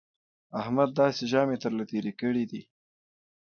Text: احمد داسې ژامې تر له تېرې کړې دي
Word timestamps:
احمد 0.61 0.89
داسې 1.01 1.23
ژامې 1.31 1.57
تر 1.63 1.71
له 1.79 1.83
تېرې 1.91 2.13
کړې 2.21 2.43
دي 2.51 2.61